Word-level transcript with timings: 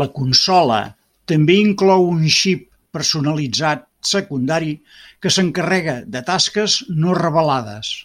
La 0.00 0.06
consola 0.16 0.80
també 1.32 1.56
inclou 1.60 2.04
un 2.08 2.20
xip 2.40 2.66
personalitzat 2.98 3.86
secundari 4.12 4.76
que 5.24 5.34
s'encarrega 5.38 5.96
de 6.18 6.26
tasques 6.32 6.76
no 7.06 7.16
revelades. 7.24 8.00